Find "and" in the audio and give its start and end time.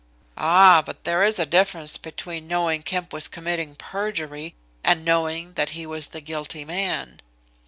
4.83-5.05